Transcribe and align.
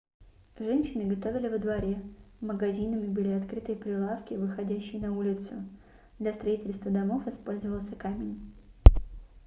женщины 0.57 1.03
готовили 1.15 1.47
во 1.47 1.59
дворе 1.59 2.01
магазинами 2.39 3.05
были 3.05 3.33
открытые 3.33 3.77
прилавки 3.77 4.33
выходящие 4.33 4.99
на 4.99 5.15
улицу 5.15 5.53
для 6.17 6.33
строительства 6.33 6.89
домов 6.89 7.27
использовался 7.27 7.95
камень 7.95 8.51